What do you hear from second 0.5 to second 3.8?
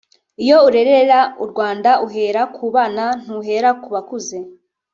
urerera u Rwanda uhera ku bana ntuhera